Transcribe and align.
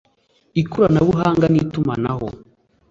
ikoranabuhanga 0.61 1.45
n’itumanaho 1.49 2.27